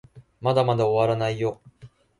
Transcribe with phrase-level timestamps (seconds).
[0.41, 1.61] まだまだ終わらないよ